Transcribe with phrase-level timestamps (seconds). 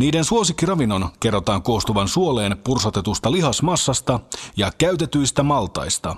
[0.00, 4.20] Niiden suosikkiravinnon kerrotaan koostuvan suoleen pursotetusta lihasmassasta
[4.56, 6.16] ja käytetyistä maltaista.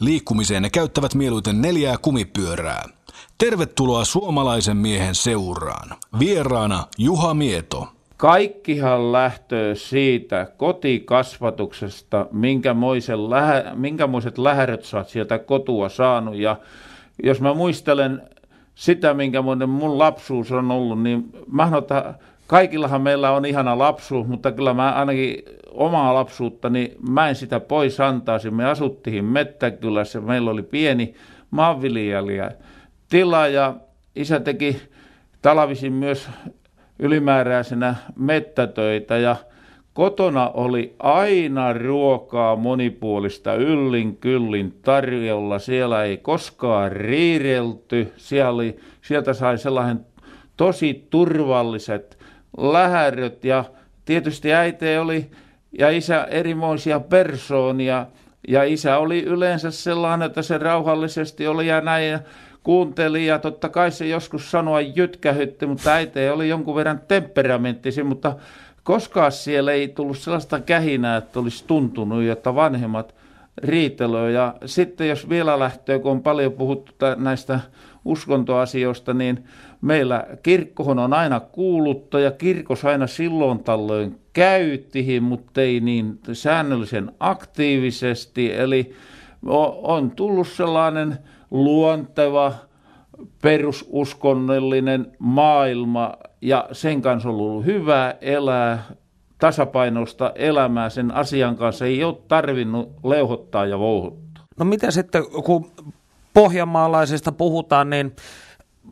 [0.00, 2.84] Liikkumiseen ne käyttävät mieluiten neljää kumipyörää.
[3.38, 5.96] Tervetuloa suomalaisen miehen seuraan.
[6.18, 7.88] Vieraana Juha Mieto.
[8.16, 16.36] Kaikkihan lähtöö siitä kotikasvatuksesta, minkämoisen lähä, minkämoiset lähäröt sä oot sieltä kotua saanut.
[16.36, 16.56] Ja
[17.22, 18.22] jos mä muistelen
[18.74, 21.70] sitä, minkä mun lapsuus on ollut, niin mä
[22.46, 28.00] kaikillahan meillä on ihana lapsuus, mutta kyllä mä ainakin omaa lapsuuttani, mä en sitä pois
[28.00, 28.50] antaisi.
[28.50, 31.14] Me asuttiin Mettäkylässä, meillä oli pieni
[31.50, 32.52] maanviljelijä
[33.08, 33.74] tila ja
[34.16, 34.82] isä teki
[35.42, 36.28] talvisin myös
[36.98, 39.36] ylimääräisenä mettätöitä ja
[39.94, 45.58] kotona oli aina ruokaa monipuolista yllin kyllin tarjolla.
[45.58, 48.12] Siellä ei koskaan riirelty.
[48.16, 50.06] Siellä oli, sieltä sai sellainen
[50.56, 52.18] tosi turvalliset
[52.58, 53.64] lähäröt ja
[54.04, 55.30] tietysti äiti oli
[55.78, 58.06] ja isä erimoisia persoonia.
[58.48, 62.18] Ja isä oli yleensä sellainen, että se rauhallisesti oli ja näin
[62.62, 63.26] kuunteli.
[63.26, 68.36] Ja totta kai se joskus sanoa jytkähytti, mutta äiti oli jonkun verran temperamenttisi, mutta
[68.82, 73.14] koskaan siellä ei tullut sellaista kähinää, että olisi tuntunut, että vanhemmat
[73.58, 74.34] riitelöi.
[74.34, 77.60] Ja sitten jos vielä lähtee, kun on paljon puhuttu näistä
[78.04, 79.44] uskontoasioista, niin
[79.80, 87.12] meillä kirkkohon on aina kuulutta ja kirkos aina silloin tällöin käyttihin, mutta ei niin säännöllisen
[87.20, 88.54] aktiivisesti.
[88.54, 88.94] Eli
[89.82, 91.18] on tullut sellainen
[91.50, 92.52] luonteva
[93.42, 98.82] perususkonnollinen maailma ja sen kanssa on ollut hyvä elää
[99.44, 101.86] tasapainoista elämää sen asian kanssa.
[101.86, 104.44] Ei ole tarvinnut leuhottaa ja vouhuttaa.
[104.58, 105.70] No mitä sitten, kun
[106.34, 108.16] pohjanmaalaisista puhutaan, niin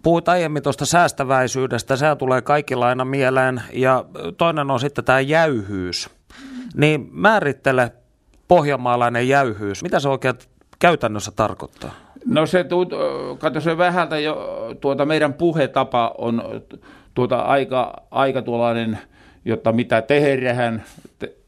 [0.03, 4.05] puhuit aiemmin tuosta säästäväisyydestä, se tulee kaikilla aina mieleen, ja
[4.37, 6.11] toinen on sitten tämä jäyhyys.
[6.77, 7.93] Niin määrittele
[8.49, 9.83] pohjanmaalainen jäyhyys.
[9.83, 10.35] Mitä se oikein
[10.79, 11.91] käytännössä tarkoittaa?
[12.27, 12.65] No se,
[13.39, 14.37] kato se vähältä jo,
[14.81, 16.43] tuota meidän puhetapa on
[17.15, 18.99] tuota aika, aika tuollainen,
[19.45, 20.83] jotta mitä tehdään,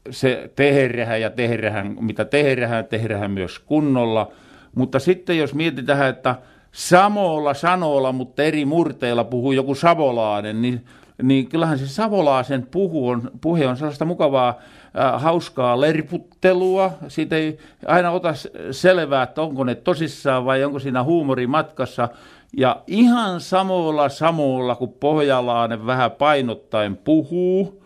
[0.09, 4.31] se tehdään ja tehdään, mitä tehdään, tehdään myös kunnolla.
[4.75, 6.35] Mutta sitten jos mietitään, että
[6.71, 10.85] samoilla sanoilla, mutta eri murteilla puhuu joku savolainen, niin,
[11.23, 16.91] niin kyllähän se savolaasen puhu on, puhe on sellaista mukavaa äh, hauskaa lerputtelua.
[17.07, 18.33] Siitä ei aina ota
[18.71, 22.09] selvää, että onko ne tosissaan vai onko siinä huumori matkassa.
[22.57, 27.84] Ja ihan samoilla samoilla, kun pohjalainen vähän painottaen puhuu,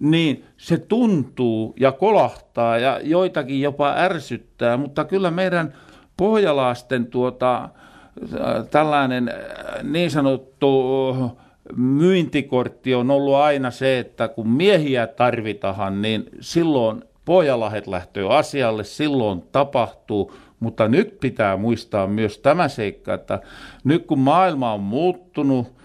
[0.00, 5.72] niin se tuntuu ja kolahtaa ja joitakin jopa ärsyttää, mutta kyllä meidän
[6.16, 7.68] pohjalaisten tuota,
[8.70, 9.32] tällainen
[9.82, 11.12] niin sanottu
[11.76, 19.42] myyntikortti on ollut aina se, että kun miehiä tarvitaan, niin silloin Pohjalahet lähtee asialle, silloin
[19.52, 23.40] tapahtuu, mutta nyt pitää muistaa myös tämä seikka, että
[23.84, 25.79] nyt kun maailma on muuttunut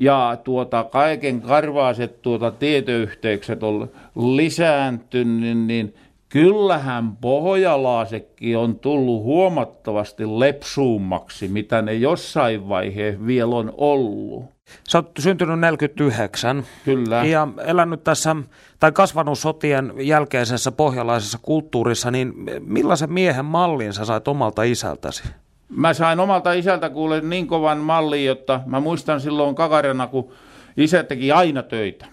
[0.00, 5.94] ja tuota, kaiken karvaiset tuota, tietoyhteykset on lisääntynyt, niin
[6.28, 14.44] kyllähän pohjalaasekin on tullut huomattavasti lepsuummaksi, mitä ne jossain vaiheessa vielä on ollut.
[14.88, 16.64] Sä oot syntynyt 49.
[16.84, 17.24] Kyllä.
[17.24, 18.36] Ja elänyt tässä,
[18.80, 25.22] tai kasvanut sotien jälkeisessä pohjalaisessa kulttuurissa, niin millaisen miehen mallin sä sait omalta isältäsi?
[25.68, 30.32] Mä sain omalta isältä kuule niin kovan mallin, jotta mä muistan silloin kakarena, kun
[30.76, 32.06] isä teki aina töitä.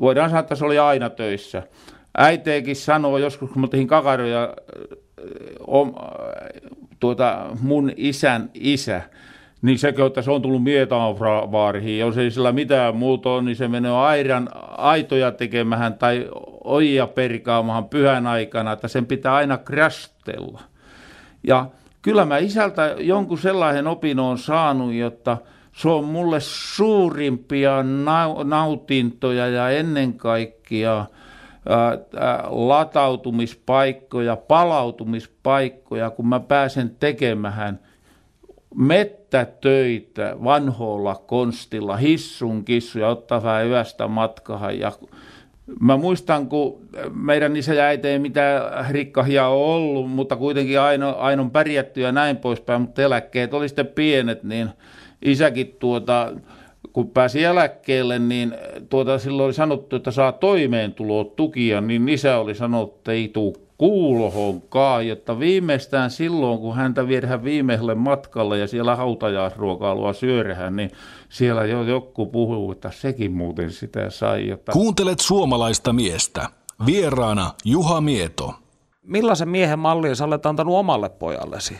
[0.00, 1.62] Voidaan sanoa, että se oli aina töissä.
[2.18, 4.54] Äiteekin sanoo joskus, kun mä tein kakaroja,
[5.66, 5.94] om,
[7.00, 9.02] tuota, mun isän isä,
[9.62, 13.68] niin se, että se on tullut Mietaanvaariin, jos ei sillä mitään muuta ole, niin se
[13.68, 16.28] menee airan aitoja tekemähän tai
[16.64, 20.60] ojia perkaamahan pyhän aikana, että sen pitää aina krastella.
[21.46, 21.66] Ja
[22.06, 25.38] kyllä mä isältä jonkun sellaisen opin on saanut, jotta
[25.72, 27.84] se on mulle suurimpia
[28.44, 31.06] nautintoja ja ennen kaikkea
[32.48, 37.80] latautumispaikkoja, palautumispaikkoja, kun mä pääsen tekemään
[38.74, 44.92] mettätöitä vanhoilla konstilla, hissun kissuja, ottaa vähän yöstä matkahan ja
[45.80, 51.10] Mä muistan, kun meidän isä ja äiti ei mitään rikkahia ole ollut, mutta kuitenkin aina,
[51.10, 54.68] aina on pärjätty ja näin poispäin, mutta eläkkeet oli sitten pienet, niin
[55.22, 56.32] isäkin tuota,
[56.92, 58.54] kun pääsi eläkkeelle, niin
[58.88, 63.65] tuota, silloin oli sanottu, että saa toimeentuloa tukia, niin isä oli sanonut, että ei tule
[63.78, 70.90] kuulohonkaan, jotta viimeistään silloin, kun häntä viedään viimeiselle matkalle ja siellä hautajaisruokailua syödään, niin
[71.28, 74.48] siellä jo joku puhuu, että sekin muuten sitä sai.
[74.48, 74.72] Jotta...
[74.72, 76.48] Kuuntelet suomalaista miestä.
[76.86, 78.54] Vieraana Juha Mieto.
[79.02, 81.76] Millaisen miehen mallin sä olet antanut omalle pojallesi?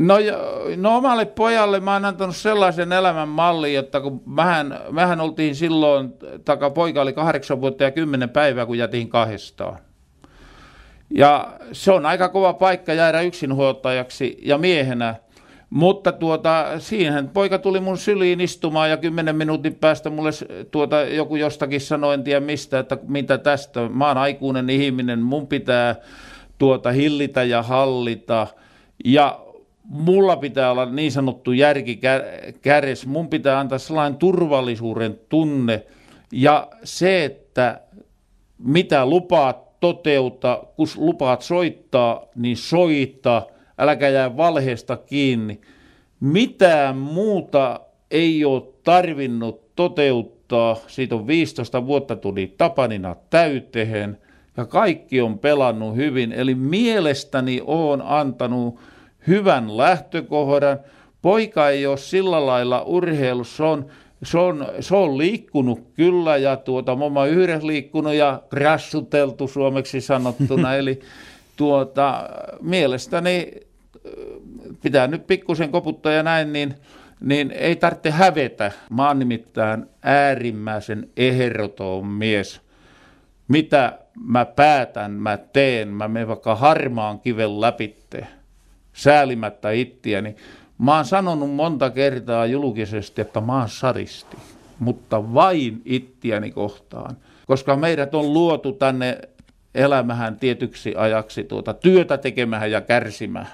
[0.00, 0.14] No,
[0.76, 6.12] no omalle pojalle mä oon antanut sellaisen elämän mallin, että kun mähän, mähän oltiin silloin,
[6.44, 9.78] taka poika oli kahdeksan vuotta ja kymmenen päivää, kun jätiin kahdestaan.
[11.10, 15.14] Ja se on aika kova paikka jäädä yksinhuoltajaksi ja miehenä.
[15.70, 20.30] Mutta tuota, siihen poika tuli mun syliin istumaan ja kymmenen minuutin päästä mulle
[20.70, 23.88] tuota, joku jostakin sanoi, en tiedä mistä, että mitä tästä.
[23.88, 25.96] Mä oon aikuinen ihminen, mun pitää
[26.58, 28.46] tuota hillitä ja hallita.
[29.04, 29.40] Ja
[29.84, 32.00] mulla pitää olla niin sanottu järki
[32.62, 35.82] käres, mun pitää antaa sellainen turvallisuuden tunne
[36.32, 37.80] ja se, että
[38.58, 43.42] mitä lupaat toteuta, kun lupaat soittaa, niin soita,
[43.78, 45.60] äläkä jää valheesta kiinni.
[46.20, 47.80] Mitään muuta
[48.10, 50.76] ei ole tarvinnut toteuttaa.
[50.86, 54.18] Siitä on 15 vuotta tuli Tapanina täyteen
[54.56, 56.32] ja kaikki on pelannut hyvin.
[56.32, 58.80] Eli mielestäni on antanut
[59.26, 60.78] hyvän lähtökohdan.
[61.22, 63.86] Poika ei ole sillä lailla urheilussa, on,
[64.22, 70.00] se on, se on liikkunut kyllä ja tuota, mä oon yhdessä liikkunut ja krassuteltu suomeksi
[70.00, 71.00] sanottuna, eli
[71.56, 72.28] tuota,
[72.60, 74.12] mielestäni äh,
[74.82, 76.74] pitää nyt pikkusen koputtaa ja näin, niin,
[77.20, 78.72] niin ei tarvitse hävetä.
[78.90, 82.60] Mä oon nimittäin äärimmäisen ehdoton mies.
[83.48, 88.26] Mitä mä päätän, mä teen, mä menen vaikka harmaan kiven läpitte
[88.92, 90.36] säälimättä ittiäni.
[90.78, 94.36] Mä oon sanonut monta kertaa julkisesti, että mä oon saristi,
[94.78, 97.16] mutta vain ittiäni kohtaan.
[97.46, 99.18] Koska meidät on luotu tänne
[99.74, 103.48] elämähän tietyksi ajaksi tuota työtä tekemään ja kärsimään.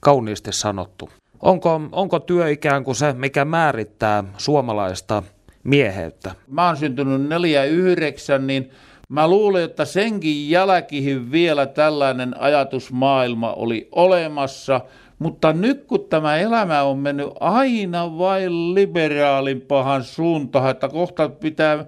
[0.00, 1.10] Kauniisti sanottu.
[1.40, 5.22] Onko, onko työ ikään kuin se, mikä määrittää suomalaista
[5.64, 6.34] mieheyttä?
[6.46, 8.70] Mä oon syntynyt 49, niin
[9.08, 14.80] Mä luulen, että senkin jälkihin vielä tällainen ajatusmaailma oli olemassa,
[15.18, 21.84] mutta nyt kun tämä elämä on mennyt aina vain liberaalimpahan suuntaan, että kohta pitää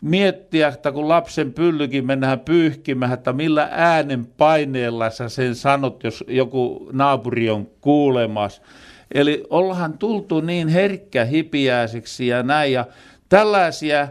[0.00, 6.24] miettiä, että kun lapsen pyllykin mennään pyyhkimään, että millä äänen paineella sä sen sanot, jos
[6.28, 8.62] joku naapuri on kuulemas.
[9.14, 12.86] Eli ollaan tultu niin herkkä hipiäiseksi ja näin, ja
[13.28, 14.08] tällaisia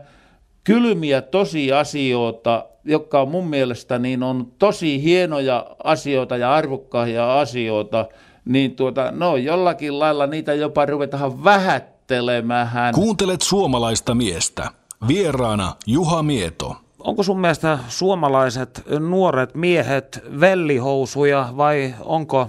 [0.63, 8.06] kylmiä tosiasioita, jotka on mun mielestä niin on tosi hienoja asioita ja arvokkaita asioita,
[8.45, 12.94] niin tuota, no jollakin lailla niitä jopa ruvetaan vähättelemään.
[12.94, 14.71] Kuuntelet suomalaista miestä.
[15.07, 16.75] Vieraana Juha Mieto.
[17.00, 22.47] Onko sun mielestä suomalaiset nuoret miehet vellihousuja vai onko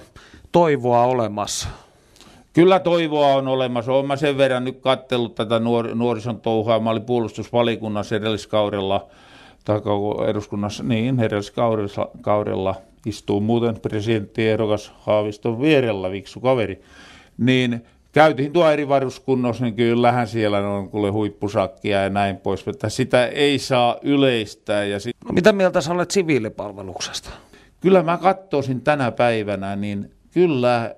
[0.53, 1.69] toivoa olemassa?
[2.53, 3.93] Kyllä toivoa on olemassa.
[3.93, 6.81] Olen mä sen verran nyt kattellut tätä nuor- nuorison touhua.
[6.81, 9.07] Mä olin puolustusvalikunnassa edelliskaudella,
[9.65, 9.81] tai
[10.29, 12.77] eduskunnassa, niin edelliskaudella
[13.07, 13.77] istuu muuten
[14.39, 16.83] ehdokas Haaviston vierellä, viksu kaveri.
[17.39, 22.89] Niin käytiin tuo eri varuskunnossa, niin kyllähän siellä on kuule huippusakkia ja näin pois, että
[22.89, 24.85] sitä ei saa yleistää.
[24.85, 25.17] Ja sit...
[25.25, 27.31] no, mitä mieltä sä olet siviilipalveluksesta?
[27.81, 30.95] Kyllä mä katsoisin tänä päivänä, niin kyllä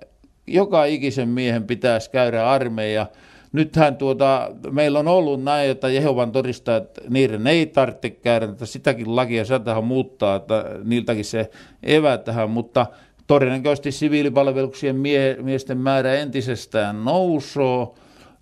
[0.47, 3.07] joka ikisen miehen pitäisi käydä armeija.
[3.53, 9.17] Nythän tuota, meillä on ollut näin, että Jehovan todistajat, niiden ei tarvitse käydä, että sitäkin
[9.17, 11.51] lakia saadaan muuttaa, että niiltäkin se
[11.83, 12.87] evätähän, mutta
[13.27, 17.95] todennäköisesti siviilipalveluksien mie- miesten määrä entisestään nousoo,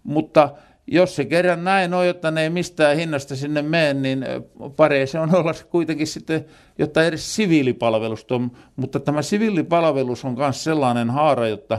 [0.03, 0.49] mutta
[0.87, 4.25] jos se kerran näin on, jotta ne ei mistään hinnasta sinne mene, niin
[4.77, 6.45] paree se on olla kuitenkin sitten,
[6.79, 8.51] jotta edes siviilipalvelusta on.
[8.77, 11.79] Mutta tämä siviilipalvelus on myös sellainen haara, jotta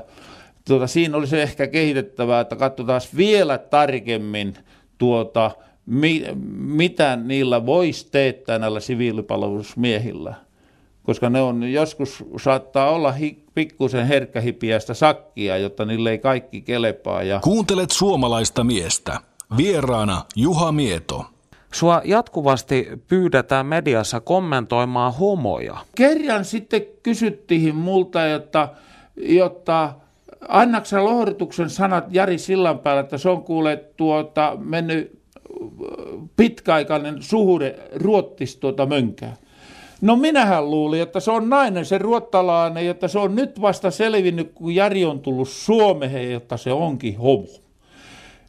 [0.71, 4.53] tuota, siinä olisi ehkä kehitettävää, että katsotaan vielä tarkemmin
[4.97, 5.51] tuota,
[5.85, 6.25] mi,
[6.55, 10.35] mitä niillä voisi teettää näillä siviilipalvelusmiehillä
[11.03, 17.23] koska ne on joskus saattaa olla hi, pikkusen herkkähipiästä sakkia, jotta niille ei kaikki kelepaa.
[17.23, 17.39] Ja...
[17.39, 19.19] Kuuntelet suomalaista miestä.
[19.57, 21.25] Vieraana Juha Mieto.
[21.73, 25.77] Sua jatkuvasti pyydetään mediassa kommentoimaan homoja.
[25.95, 28.69] Kerran sitten kysyttiin multa, jotta,
[29.15, 29.93] jotta
[30.47, 35.21] annaksa lohdutuksen sanat Jari Sillanpäällä, että se on kuule tuota, mennyt
[36.37, 39.35] pitkäaikainen suhde ruottisi tuota mönkää.
[40.01, 44.51] No minähän luulin, että se on nainen, se ruottalainen, että se on nyt vasta selvinnyt,
[44.55, 47.47] kun Jari on tullut Suomeen, että se onkin homo.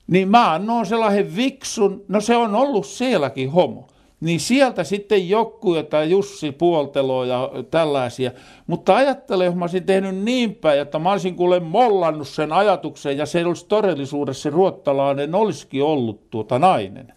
[0.07, 3.89] Niin mä annoin sellaisen viksun, no se on ollut sielläkin homo.
[4.23, 8.31] Niin sieltä sitten joku, jota Jussi puoltelo ja tällaisia.
[8.67, 13.19] Mutta ajattele, jos mä olisin tehnyt niin päin, että mä olisin kuule mollannut sen ajatuksen
[13.19, 17.13] ja se olisi todellisuudessa se ruottalainen olisikin ollut tuota nainen.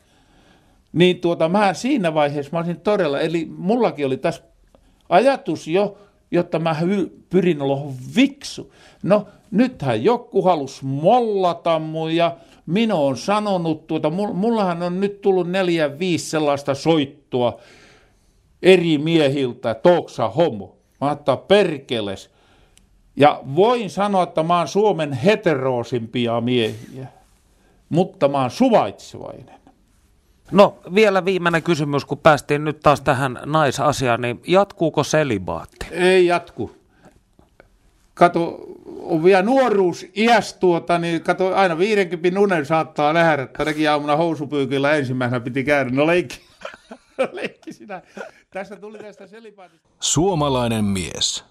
[0.93, 4.43] Niin tuota, mä siinä vaiheessa mä olisin todella, eli mullakin oli tässä
[5.09, 5.97] ajatus jo,
[6.31, 6.75] jotta mä
[7.29, 8.73] pyrin olla viksu.
[9.03, 15.49] No, nythän joku halus mollata mun ja minä on sanonut, tuota, mullahan on nyt tullut
[15.49, 17.59] neljä, viisi sellaista soittoa
[18.61, 20.75] eri miehiltä, toksa homo.
[21.01, 22.29] Mä ottaa perkeles.
[23.15, 27.07] Ja voin sanoa, että mä oon Suomen heteroosimpia miehiä,
[27.89, 29.64] mutta mä oon suvaitsevainen.
[30.51, 35.87] No vielä viimeinen kysymys, kun päästiin nyt taas tähän naisasiaan, niin jatkuuko selibaatti?
[35.91, 36.75] Ei jatku.
[38.13, 38.59] Kato,
[39.01, 43.47] on vielä nuoruus iäs tuota, niin kato, aina 50 unen saattaa nähdä.
[43.47, 45.89] Tänäkin aamuna housupyykillä ensimmäisenä piti käydä.
[45.89, 46.41] No leikki,
[47.31, 48.01] leikki sinä.
[48.49, 49.89] Tässä tuli tästä selibaatista.
[49.99, 51.45] Suomalainen mies.